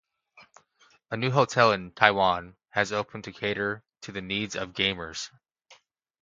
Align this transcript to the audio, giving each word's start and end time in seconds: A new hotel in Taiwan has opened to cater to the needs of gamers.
A 1.11 1.17
new 1.17 1.29
hotel 1.29 1.73
in 1.73 1.91
Taiwan 1.91 2.55
has 2.71 2.91
opened 2.91 3.25
to 3.25 3.31
cater 3.31 3.83
to 4.01 4.11
the 4.11 4.19
needs 4.19 4.55
of 4.55 4.73
gamers. 4.73 5.29